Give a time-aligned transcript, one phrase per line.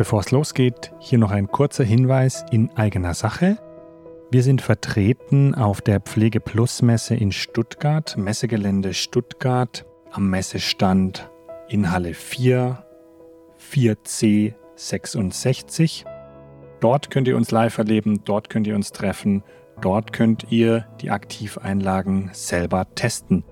[0.00, 3.58] Bevor es losgeht, hier noch ein kurzer Hinweis in eigener Sache.
[4.30, 11.30] Wir sind vertreten auf der Pflege Plus Messe in Stuttgart, Messegelände Stuttgart, am Messestand
[11.68, 12.82] in Halle 4,
[13.60, 16.06] 4C 66.
[16.80, 19.42] Dort könnt ihr uns live erleben, dort könnt ihr uns treffen,
[19.82, 23.44] dort könnt ihr die Aktiveinlagen selber testen.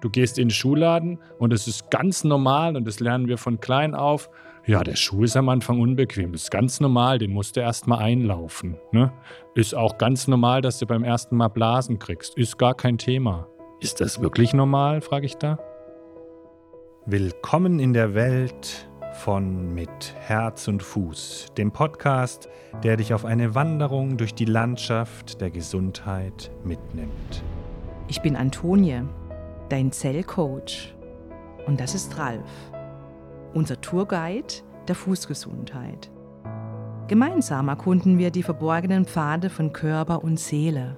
[0.00, 3.60] Du gehst in den Schuhladen und es ist ganz normal und das lernen wir von
[3.60, 4.30] klein auf.
[4.70, 6.30] Ja, der Schuh ist am Anfang unbequem.
[6.30, 8.76] Das ist ganz normal, den musst du erst mal einlaufen.
[8.92, 9.12] Ne?
[9.56, 12.36] Ist auch ganz normal, dass du beim ersten Mal Blasen kriegst.
[12.38, 13.48] Ist gar kein Thema.
[13.80, 15.58] Ist das wirklich normal, frage ich da?
[17.04, 22.48] Willkommen in der Welt von Mit Herz und Fuß, dem Podcast,
[22.84, 27.42] der dich auf eine Wanderung durch die Landschaft der Gesundheit mitnimmt.
[28.06, 29.02] Ich bin Antonie
[29.68, 30.94] dein Zellcoach.
[31.66, 32.48] Und das ist Ralf,
[33.54, 36.10] unser Tourguide der Fußgesundheit.
[37.08, 40.96] Gemeinsam erkunden wir die verborgenen Pfade von Körper und Seele.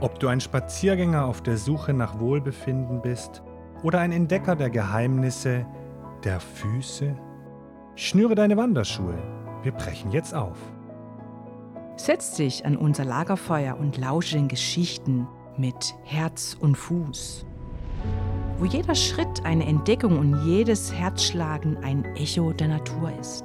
[0.00, 3.42] Ob du ein Spaziergänger auf der Suche nach Wohlbefinden bist
[3.82, 5.66] oder ein Entdecker der Geheimnisse
[6.22, 7.16] der Füße,
[7.94, 9.18] schnüre deine Wanderschuhe.
[9.62, 10.58] Wir brechen jetzt auf.
[11.96, 17.46] Setz dich an unser Lagerfeuer und lausche den Geschichten mit Herz und Fuß.
[18.58, 23.44] Wo jeder Schritt eine Entdeckung und jedes Herzschlagen ein Echo der Natur ist.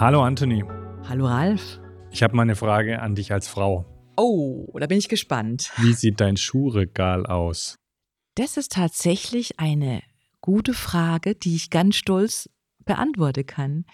[0.00, 0.64] Hallo Anthony.
[1.08, 1.80] Hallo Ralf.
[2.10, 3.86] Ich habe mal eine Frage an dich als Frau.
[4.16, 5.70] Oh, da bin ich gespannt.
[5.76, 7.76] Wie sieht dein Schuhregal aus?
[8.34, 10.02] Das ist tatsächlich eine
[10.40, 12.50] gute Frage, die ich ganz stolz
[12.84, 13.84] beantworten kann.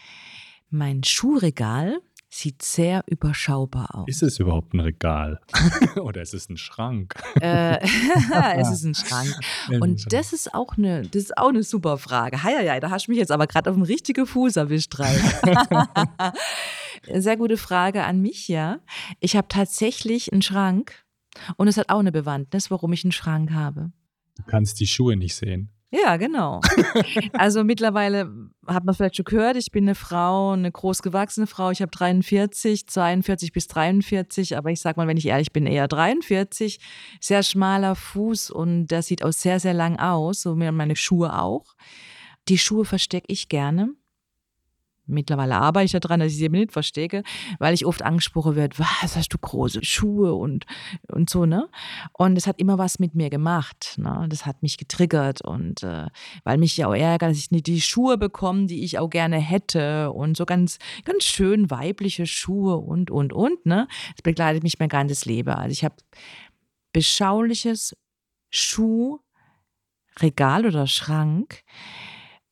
[0.71, 2.01] Mein Schuhregal
[2.35, 4.05] sieht sehr überschaubar aus.
[4.09, 5.41] Ist es überhaupt ein Regal?
[5.97, 7.15] Oder ist es ein Schrank?
[7.41, 7.79] äh,
[8.59, 9.35] es ist ein Schrank.
[9.81, 12.43] Und das ist auch eine, das ist auch eine super Frage.
[12.43, 14.95] Heieiei, da hast du mich jetzt aber gerade auf den richtigen Fuß erwischt,
[17.13, 18.81] Sehr gute Frage an mich, ja.
[19.21, 21.05] Ich habe tatsächlich einen Schrank
[21.57, 23.93] und es hat auch eine Bewandtnis, warum ich einen Schrank habe.
[24.37, 25.71] Du kannst die Schuhe nicht sehen.
[25.95, 26.61] Ja, genau.
[27.35, 28.29] also mittlerweile
[28.67, 31.71] hat man vielleicht schon gehört, ich bin eine Frau, eine großgewachsene Frau.
[31.71, 35.87] Ich habe 43, 42 bis 43, aber ich sag mal, wenn ich ehrlich bin, eher
[35.87, 36.81] 43.
[37.21, 41.75] Sehr schmaler Fuß und der sieht auch sehr, sehr lang aus, so meine Schuhe auch.
[42.49, 43.95] Die Schuhe verstecke ich gerne.
[45.07, 47.23] Mittlerweile arbeite ich daran, dass ich sie eben nicht verstecke,
[47.59, 50.65] weil ich oft angesprochen werde, was hast du große Schuhe und,
[51.09, 51.69] und so, ne?
[52.13, 54.27] Und es hat immer was mit mir gemacht, ne?
[54.29, 56.07] Das hat mich getriggert und äh,
[56.45, 59.39] weil mich ja auch ärgert, dass ich nicht die Schuhe bekomme, die ich auch gerne
[59.39, 63.89] hätte und so ganz, ganz schön weibliche Schuhe und, und, und, ne?
[64.17, 65.51] Das begleitet mich mein ganzes Leben.
[65.51, 65.97] Also ich habe
[66.93, 67.95] beschauliches
[68.51, 69.21] Schuhregal
[70.65, 71.63] oder Schrank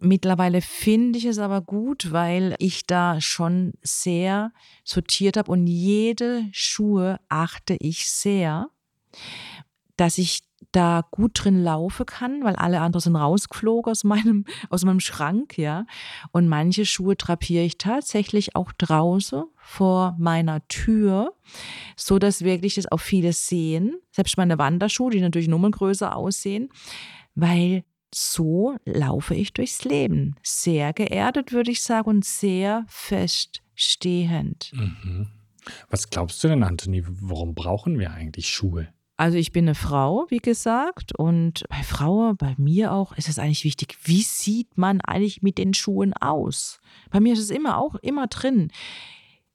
[0.05, 4.53] Mittlerweile finde ich es aber gut, weil ich da schon sehr
[4.83, 8.67] sortiert habe und jede Schuhe achte ich sehr,
[9.97, 10.41] dass ich
[10.73, 15.57] da gut drin laufen kann, weil alle anderen sind rausgeflogen aus meinem, aus meinem Schrank,
[15.57, 15.87] ja.
[16.33, 21.33] Und manche Schuhe drapiere ich tatsächlich auch draußen vor meiner Tür,
[21.97, 24.01] so dass wirklich das auch viele sehen.
[24.11, 26.71] Selbst meine Wanderschuhe, die natürlich nummergrößer aussehen,
[27.37, 27.85] weil
[28.15, 30.37] so laufe ich durchs Leben.
[30.43, 34.73] Sehr geerdet, würde ich sagen, und sehr feststehend.
[34.75, 35.29] Mhm.
[35.91, 38.89] Was glaubst du denn, Anthony, warum brauchen wir eigentlich Schuhe?
[39.17, 43.39] Also ich bin eine Frau, wie gesagt, und bei Frauen, bei mir auch, ist es
[43.39, 46.81] eigentlich wichtig, wie sieht man eigentlich mit den Schuhen aus?
[47.11, 48.73] Bei mir ist es immer auch immer drin.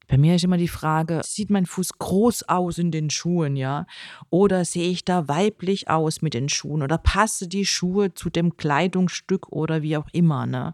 [0.07, 3.85] Bei mir ist immer die Frage, sieht mein Fuß groß aus in den Schuhen, ja?
[4.29, 6.81] Oder sehe ich da weiblich aus mit den Schuhen?
[6.81, 10.73] Oder passe die Schuhe zu dem Kleidungsstück oder wie auch immer, ne?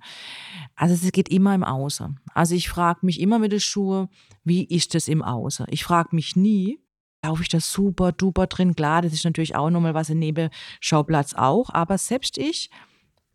[0.76, 2.20] Also es geht immer im Außen.
[2.34, 4.10] Also ich frage mich immer mit den Schuhen,
[4.44, 5.66] wie ist das im Außen?
[5.70, 6.80] Ich frage mich nie,
[7.24, 8.76] laufe ich da super duper drin?
[8.76, 12.70] Klar, das ist natürlich auch nochmal was im Nebenschauplatz auch, aber selbst ich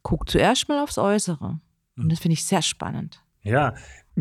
[0.02, 1.60] gucke zuerst mal aufs Äußere.
[1.96, 2.08] Und hm.
[2.08, 3.20] das finde ich sehr spannend.
[3.48, 3.74] Ja,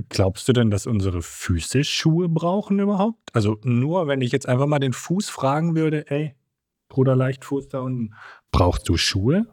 [0.10, 3.34] Glaubst du denn, dass unsere Füße Schuhe brauchen überhaupt?
[3.34, 6.36] Also nur, wenn ich jetzt einfach mal den Fuß fragen würde, ey,
[6.90, 8.14] Bruder Leichtfuß da unten.
[8.52, 9.48] Brauchst du Schuhe?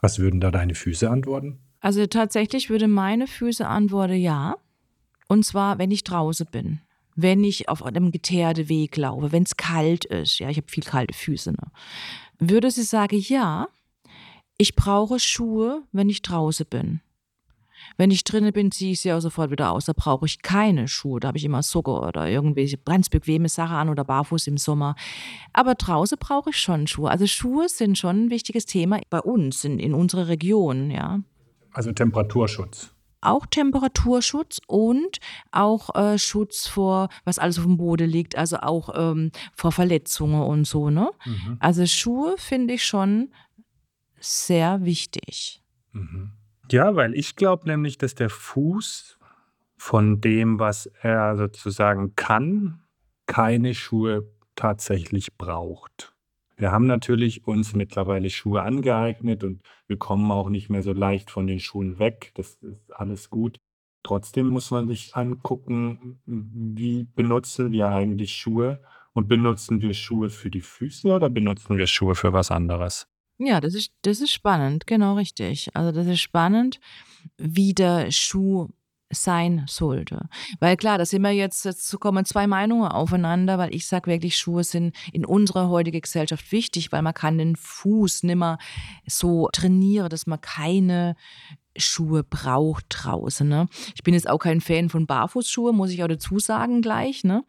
[0.00, 1.60] Was würden da deine Füße antworten?
[1.80, 4.56] Also tatsächlich würde meine Füße antworten ja.
[5.28, 6.80] Und zwar, wenn ich draußen bin.
[7.14, 10.82] Wenn ich auf einem geteerten Weg laufe, wenn es kalt ist, ja, ich habe viel
[10.82, 11.70] kalte Füße, ne?
[12.38, 13.68] würde sie sagen, ja,
[14.56, 17.00] ich brauche Schuhe, wenn ich draußen bin.
[17.96, 19.86] Wenn ich drinnen bin, ziehe ich sie auch sofort wieder aus.
[19.86, 21.20] Da brauche ich keine Schuhe.
[21.20, 24.94] Da habe ich immer Socker oder irgendwelche ganz bequeme Sachen an oder barfuß im Sommer.
[25.52, 27.10] Aber draußen brauche ich schon Schuhe.
[27.10, 31.20] Also Schuhe sind schon ein wichtiges Thema bei uns, in, in unserer Region, ja.
[31.72, 32.92] Also Temperaturschutz.
[33.20, 35.18] Auch Temperaturschutz und
[35.52, 40.42] auch äh, Schutz vor, was alles auf dem Boden liegt, also auch ähm, vor Verletzungen
[40.42, 40.90] und so.
[40.90, 41.08] Ne?
[41.24, 41.56] Mhm.
[41.60, 43.32] Also Schuhe finde ich schon
[44.18, 45.62] sehr wichtig.
[45.92, 46.32] Mhm.
[46.72, 49.18] Ja, weil ich glaube nämlich, dass der Fuß
[49.76, 52.80] von dem, was er sozusagen kann,
[53.26, 56.14] keine Schuhe tatsächlich braucht.
[56.56, 61.30] Wir haben natürlich uns mittlerweile Schuhe angeeignet und wir kommen auch nicht mehr so leicht
[61.30, 62.32] von den Schuhen weg.
[62.36, 63.58] Das ist alles gut.
[64.02, 68.82] Trotzdem muss man sich angucken, wie benutzen wir eigentlich Schuhe
[69.12, 73.11] und benutzen wir Schuhe für die Füße oder benutzen wir Schuhe für was anderes?
[73.44, 75.68] Ja, das ist, das ist spannend, genau richtig.
[75.74, 76.78] Also das ist spannend,
[77.36, 78.68] wie der Schuh
[79.10, 80.28] sein sollte.
[80.58, 84.36] Weil klar, da sind wir jetzt, jetzt kommen zwei Meinungen aufeinander, weil ich sage wirklich,
[84.36, 88.58] Schuhe sind in unserer heutigen Gesellschaft wichtig, weil man kann den Fuß nimmer
[89.06, 91.14] so trainieren, dass man keine
[91.76, 93.48] Schuhe braucht draußen.
[93.48, 93.66] Ne?
[93.94, 97.24] Ich bin jetzt auch kein Fan von Barfußschuhe, muss ich auch dazu sagen gleich.
[97.24, 97.44] Ne?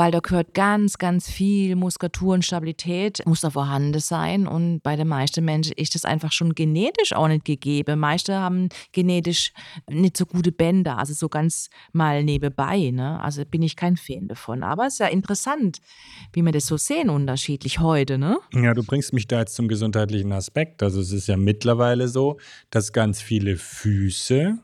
[0.00, 4.46] Weil da gehört ganz, ganz viel Muskulatur und Stabilität, muss da vorhanden sein.
[4.46, 7.98] Und bei den meisten Menschen ist das einfach schon genetisch auch nicht gegeben.
[7.98, 9.52] Meiste haben genetisch
[9.90, 12.92] nicht so gute Bänder, also so ganz mal nebenbei.
[12.94, 13.20] Ne?
[13.20, 14.62] Also bin ich kein Fan davon.
[14.62, 15.80] Aber es ist ja interessant,
[16.32, 18.16] wie wir das so sehen, unterschiedlich heute.
[18.16, 18.38] Ne?
[18.54, 20.82] Ja, du bringst mich da jetzt zum gesundheitlichen Aspekt.
[20.82, 22.38] Also es ist ja mittlerweile so,
[22.70, 24.60] dass ganz viele Füße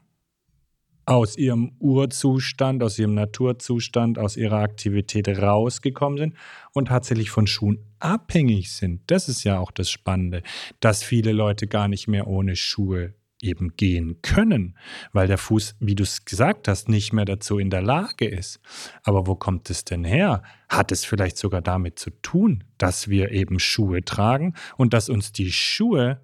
[1.07, 6.35] aus ihrem Urzustand, aus ihrem Naturzustand, aus ihrer Aktivität rausgekommen sind
[6.73, 9.03] und tatsächlich von Schuhen abhängig sind.
[9.07, 10.43] Das ist ja auch das Spannende,
[10.81, 14.77] dass viele Leute gar nicht mehr ohne Schuhe eben gehen können,
[15.13, 18.61] weil der Fuß, wie du es gesagt hast, nicht mehr dazu in der Lage ist.
[19.05, 20.43] Aber wo kommt es denn her?
[20.69, 25.33] Hat es vielleicht sogar damit zu tun, dass wir eben Schuhe tragen und dass uns
[25.33, 26.21] die Schuhe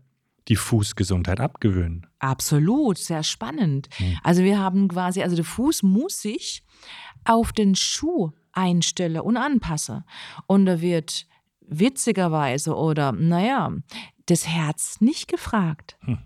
[0.49, 2.07] die Fußgesundheit abgewöhnen.
[2.19, 3.89] Absolut, sehr spannend.
[3.99, 4.19] Mhm.
[4.23, 6.63] Also wir haben quasi, also der Fuß muss sich
[7.25, 10.05] auf den Schuh einstellen und anpassen.
[10.47, 11.27] Und da wird
[11.61, 13.73] witzigerweise oder naja,
[14.27, 15.97] das Herz nicht gefragt.
[16.01, 16.19] Hm.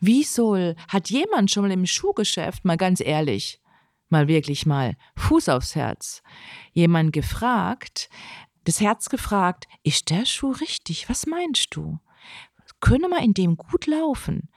[0.00, 3.60] Wie soll, hat jemand schon mal im Schuhgeschäft, mal ganz ehrlich,
[4.08, 6.22] mal wirklich mal Fuß aufs Herz,
[6.72, 8.08] jemand gefragt,
[8.64, 11.08] das Herz gefragt, ist der Schuh richtig?
[11.08, 11.98] Was meinst du?
[12.84, 14.50] Könne man in dem gut laufen.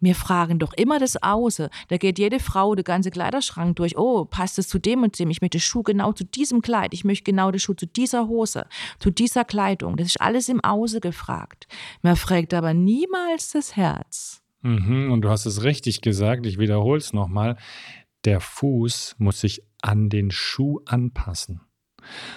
[0.00, 1.68] Wir fragen doch immer das Außer.
[1.88, 3.98] Da geht jede Frau den ganzen Kleiderschrank durch.
[3.98, 5.28] Oh, passt es zu dem und dem?
[5.28, 6.94] Ich möchte Schuh genau zu diesem Kleid.
[6.94, 8.66] Ich möchte genau den Schuh zu dieser Hose,
[8.98, 9.98] zu dieser Kleidung.
[9.98, 11.68] Das ist alles im Außer gefragt.
[12.00, 14.42] Man fragt aber niemals das Herz.
[14.62, 16.46] Mhm, und du hast es richtig gesagt.
[16.46, 17.58] Ich wiederhole es nochmal.
[18.24, 21.60] Der Fuß muss sich an den Schuh anpassen.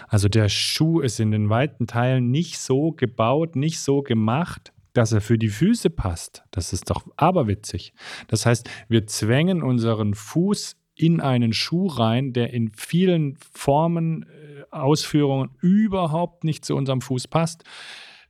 [0.09, 5.12] Also der Schuh ist in den weiten Teilen nicht so gebaut, nicht so gemacht, dass
[5.12, 6.44] er für die Füße passt.
[6.51, 7.94] Das ist doch aberwitzig.
[8.27, 14.63] Das heißt, wir zwängen unseren Fuß in einen Schuh rein, der in vielen Formen, äh,
[14.72, 17.63] Ausführungen überhaupt nicht zu unserem Fuß passt.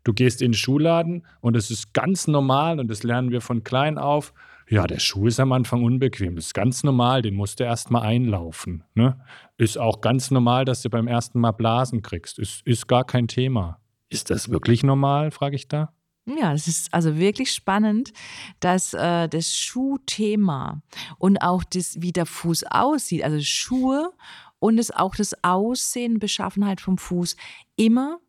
[0.04, 3.64] Du gehst in den Schuhladen und es ist ganz normal und das lernen wir von
[3.64, 4.34] klein auf.
[4.70, 6.36] Ja, der Schuh ist am Anfang unbequem.
[6.36, 8.84] Das ist ganz normal, den musst du erst mal einlaufen.
[8.94, 9.18] Ne?
[9.58, 12.38] Ist auch ganz normal, dass du beim ersten Mal Blasen kriegst.
[12.40, 13.80] Ist, ist gar kein Thema.
[14.10, 15.94] Ist das wirklich normal, frage ich da?
[16.28, 18.12] Ja, es ist also wirklich spannend,
[18.60, 20.82] dass äh, das Schuhthema
[21.18, 24.12] und auch das, wie der Fuß aussieht, also Schuhe
[24.60, 27.38] und es auch das Aussehen, Beschaffenheit vom Fuß
[27.78, 28.20] immer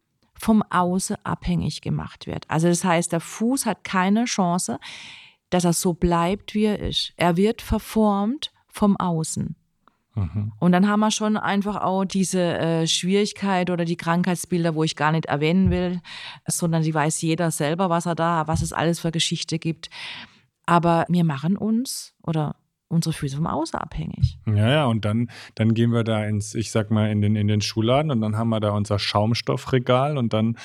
[0.40, 2.48] vom Außen abhängig gemacht wird.
[2.48, 4.78] Also das heißt, der Fuß hat keine Chance,
[5.50, 7.12] dass er so bleibt, wie er ist.
[7.16, 9.56] Er wird verformt vom Außen.
[10.18, 10.52] Mhm.
[10.58, 14.96] Und dann haben wir schon einfach auch diese äh, Schwierigkeit oder die Krankheitsbilder, wo ich
[14.96, 16.00] gar nicht erwähnen will,
[16.46, 19.90] sondern die weiß jeder selber, was er da, was es alles für Geschichte gibt.
[20.66, 22.56] Aber wir machen uns oder
[22.88, 24.38] unsere Füße vom Außen abhängig.
[24.46, 27.46] Ja, ja, und dann, dann gehen wir da ins, ich sag mal, in den, in
[27.46, 30.56] den Schuhladen und dann haben wir da unser Schaumstoffregal und dann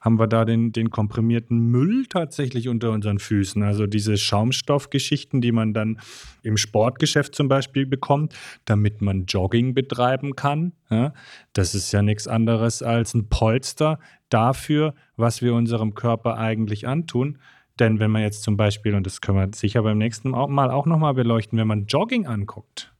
[0.00, 3.62] haben wir da den, den komprimierten Müll tatsächlich unter unseren Füßen.
[3.64, 5.98] Also diese Schaumstoffgeschichten, die man dann
[6.42, 8.34] im Sportgeschäft zum Beispiel bekommt,
[8.64, 10.72] damit man Jogging betreiben kann.
[10.88, 11.12] Ja,
[11.52, 13.98] das ist ja nichts anderes als ein Polster
[14.28, 17.38] dafür, was wir unserem Körper eigentlich antun.
[17.78, 20.86] Denn wenn man jetzt zum Beispiel, und das können wir sicher beim nächsten Mal auch
[20.86, 22.92] nochmal beleuchten, wenn man Jogging anguckt,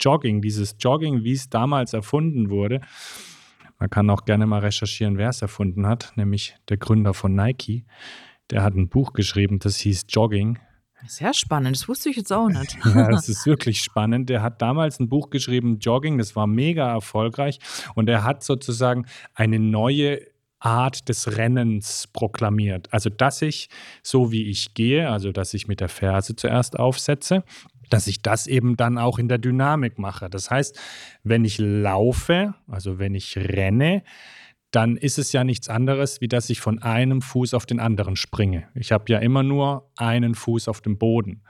[0.00, 2.80] Jogging, dieses Jogging, wie es damals erfunden wurde,
[3.78, 7.84] man kann auch gerne mal recherchieren, wer es erfunden hat, nämlich der Gründer von Nike.
[8.50, 10.58] Der hat ein Buch geschrieben, das hieß Jogging.
[11.06, 12.76] Sehr spannend, das wusste ich jetzt auch nicht.
[12.84, 14.30] ja, das ist wirklich spannend.
[14.30, 17.58] Der hat damals ein Buch geschrieben, Jogging, das war mega erfolgreich.
[17.94, 20.20] Und er hat sozusagen eine neue
[20.58, 22.92] Art des Rennens proklamiert.
[22.92, 23.68] Also, dass ich,
[24.02, 27.44] so wie ich gehe, also dass ich mit der Ferse zuerst aufsetze,
[27.90, 30.28] dass ich das eben dann auch in der Dynamik mache.
[30.28, 30.78] Das heißt,
[31.22, 34.02] wenn ich laufe, also wenn ich renne,
[34.70, 38.16] dann ist es ja nichts anderes, wie dass ich von einem Fuß auf den anderen
[38.16, 38.68] springe.
[38.74, 41.42] Ich habe ja immer nur einen Fuß auf dem Boden.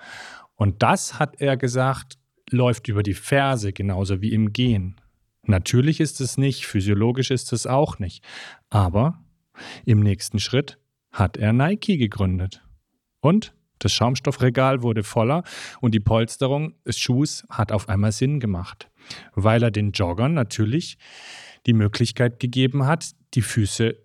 [0.54, 2.18] Und das, hat er gesagt,
[2.50, 5.00] läuft über die Ferse genauso wie im Gehen.
[5.46, 8.24] Natürlich ist es nicht, physiologisch ist es auch nicht.
[8.68, 9.24] Aber
[9.84, 10.78] im nächsten Schritt
[11.12, 12.62] hat er Nike gegründet.
[13.20, 15.42] Und das Schaumstoffregal wurde voller
[15.80, 18.88] und die Polsterung des Schuhs hat auf einmal Sinn gemacht,
[19.34, 20.98] weil er den Joggern natürlich
[21.66, 23.96] die Möglichkeit gegeben hat, die Füße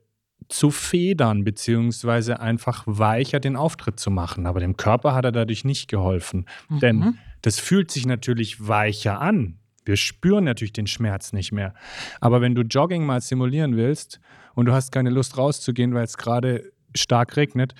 [0.50, 4.46] zu federn, beziehungsweise einfach weicher den Auftritt zu machen.
[4.46, 6.46] Aber dem Körper hat er dadurch nicht geholfen.
[6.68, 6.80] Mhm.
[6.80, 9.61] Denn das fühlt sich natürlich weicher an.
[9.86, 11.74] Wir spüren natürlich den Schmerz nicht mehr.
[12.20, 14.20] Aber wenn du Jogging mal simulieren willst
[14.54, 17.74] und du hast keine Lust rauszugehen, weil es gerade stark regnet,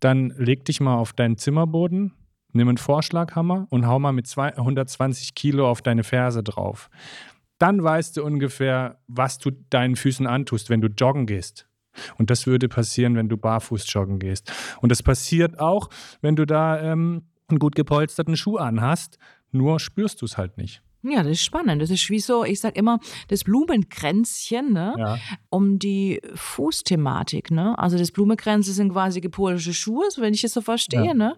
[0.00, 2.12] dann leg dich mal auf deinen Zimmerboden,
[2.52, 6.90] nimm einen Vorschlaghammer und hau mal mit 220 Kilo auf deine Ferse drauf.
[7.58, 11.68] Dann weißt du ungefähr, was du deinen Füßen antust, wenn du joggen gehst.
[12.16, 14.52] Und das würde passieren, wenn du barfuß joggen gehst.
[14.80, 15.88] Und das passiert auch,
[16.20, 19.18] wenn du da ähm, einen gut gepolsterten Schuh anhast,
[19.50, 20.82] nur spürst du es halt nicht.
[21.04, 21.82] Ja, das ist spannend.
[21.82, 25.18] Das ist wie so, ich sag immer, das Blumenkränzchen ne, ja.
[25.50, 27.50] um die Fußthematik.
[27.50, 27.76] Ne?
[27.76, 31.06] Also das Blumenkränze sind quasi gepolische Schuhe, so wenn ich es so verstehe.
[31.06, 31.14] Ja.
[31.14, 31.36] Ne?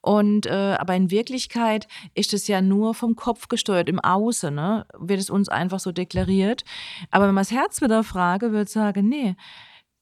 [0.00, 4.84] Und äh, aber in Wirklichkeit ist es ja nur vom Kopf gesteuert, im Außen, ne?
[4.98, 6.64] wird es uns einfach so deklariert.
[7.10, 9.36] Aber wenn man das Herz wieder frage, würde ich sagen, nee,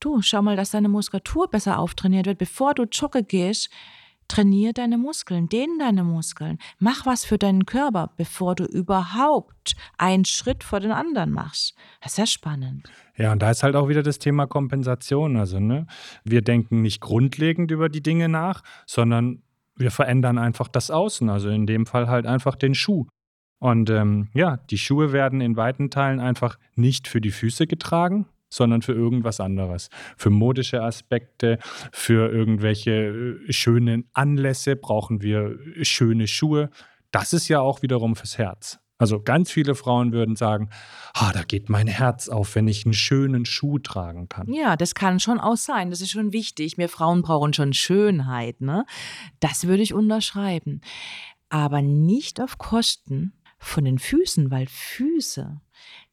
[0.00, 3.68] du, schau mal, dass deine Muskulatur besser auftrainiert wird, bevor du joggen gehst
[4.32, 10.24] Trainier deine Muskeln, dehn deine Muskeln, mach was für deinen Körper, bevor du überhaupt einen
[10.24, 11.74] Schritt vor den anderen machst.
[12.00, 12.90] Das ist ja spannend.
[13.18, 15.36] Ja, und da ist halt auch wieder das Thema Kompensation.
[15.36, 15.86] Also, ne,
[16.24, 19.42] wir denken nicht grundlegend über die Dinge nach, sondern
[19.76, 21.28] wir verändern einfach das Außen.
[21.28, 23.08] Also in dem Fall halt einfach den Schuh.
[23.58, 28.26] Und ähm, ja, die Schuhe werden in weiten Teilen einfach nicht für die Füße getragen,
[28.52, 29.88] sondern für irgendwas anderes.
[30.16, 31.58] Für modische Aspekte,
[31.90, 36.70] für irgendwelche äh, schönen Anlässe brauchen wir schöne Schuhe.
[37.10, 38.78] Das ist ja auch wiederum fürs Herz.
[38.98, 40.70] Also ganz viele Frauen würden sagen,
[41.14, 44.52] ah, da geht mein Herz auf, wenn ich einen schönen Schuh tragen kann.
[44.52, 45.90] Ja, das kann schon auch sein.
[45.90, 46.78] Das ist schon wichtig.
[46.78, 48.60] Wir Frauen brauchen schon Schönheit.
[48.60, 48.84] Ne?
[49.40, 50.82] Das würde ich unterschreiben.
[51.48, 55.60] Aber nicht auf Kosten von den Füßen, weil Füße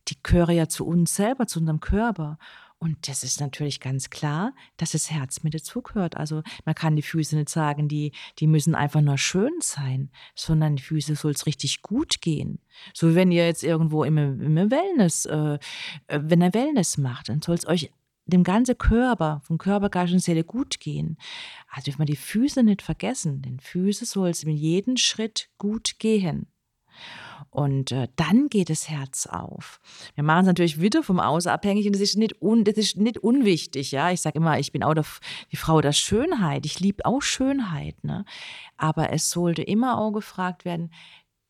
[0.09, 2.37] die gehören ja zu uns selber, zu unserem Körper.
[2.81, 6.15] Und das ist natürlich ganz klar, dass das Herz mit dazugehört.
[6.15, 10.77] Also man kann die Füße nicht sagen, die, die müssen einfach nur schön sein, sondern
[10.77, 12.59] die Füße soll es richtig gut gehen.
[12.93, 15.59] So wie wenn ihr jetzt irgendwo im, im Wellness, äh,
[16.07, 17.91] äh wenn ihr Wellness macht, dann soll es euch
[18.29, 21.17] dem ganzen Körper, vom Körper, Geist und Seele gut gehen.
[21.69, 23.41] Also dürfen wir die Füße nicht vergessen.
[23.41, 26.47] Den Füße soll es mit jedem Schritt gut gehen.
[27.51, 29.79] Und äh, dann geht das Herz auf.
[30.15, 32.97] Wir machen es natürlich wieder vom Außen abhängig und das ist nicht, un, das ist
[32.97, 33.91] nicht unwichtig.
[33.91, 34.11] Ja?
[34.11, 34.93] Ich sage immer, ich bin auch
[35.51, 36.65] die Frau der Schönheit.
[36.65, 38.03] Ich liebe auch Schönheit.
[38.03, 38.25] Ne?
[38.77, 40.91] Aber es sollte immer auch gefragt werden,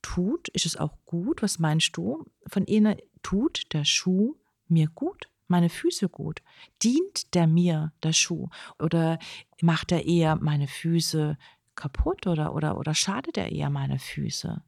[0.01, 1.41] tut, ist es auch gut?
[1.41, 2.95] Was meinst du von innen?
[3.21, 4.35] Tut der Schuh
[4.69, 5.27] mir gut?
[5.49, 6.41] meine Füße gut?
[6.81, 8.49] Dient der mir, der Schuh?
[8.77, 9.19] Oder
[9.61, 11.37] macht er eher meine Füße
[11.75, 14.61] kaputt oder, oder, oder schadet er eher meine Füße?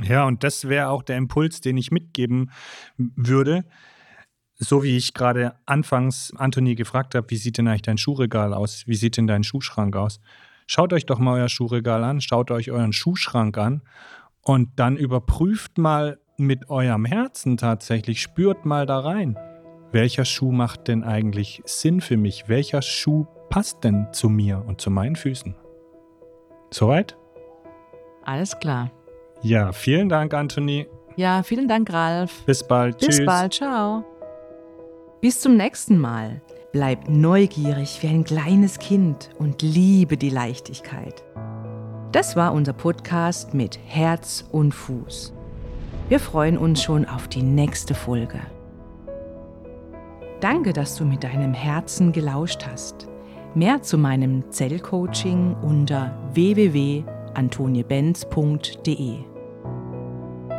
[0.00, 2.50] Ja, und das wäre auch der Impuls, den ich mitgeben
[2.96, 3.64] würde.
[4.54, 8.84] So wie ich gerade anfangs Anthony gefragt habe, wie sieht denn eigentlich dein Schuhregal aus?
[8.86, 10.20] Wie sieht denn dein Schuhschrank aus?
[10.66, 13.82] Schaut euch doch mal euer Schuhregal an, schaut euch euren Schuhschrank an
[14.42, 19.36] und dann überprüft mal mit eurem Herzen tatsächlich, spürt mal da rein.
[19.90, 22.48] Welcher Schuh macht denn eigentlich Sinn für mich?
[22.48, 25.54] Welcher Schuh passt denn zu mir und zu meinen Füßen?
[26.70, 27.18] Soweit?
[28.24, 28.90] Alles klar.
[29.42, 30.86] Ja, vielen Dank, Anthony.
[31.16, 32.44] Ja, vielen Dank, Ralf.
[32.46, 32.98] Bis bald.
[32.98, 33.26] Bis Tschüss.
[33.26, 33.54] bald.
[33.54, 34.04] Ciao.
[35.20, 36.40] Bis zum nächsten Mal.
[36.72, 41.22] Bleib neugierig wie ein kleines Kind und liebe die Leichtigkeit.
[42.12, 45.34] Das war unser Podcast mit Herz und Fuß.
[46.08, 48.40] Wir freuen uns schon auf die nächste Folge.
[50.40, 53.06] Danke, dass du mit deinem Herzen gelauscht hast.
[53.54, 59.31] Mehr zu meinem Zellcoaching unter www.antoniebenz.de.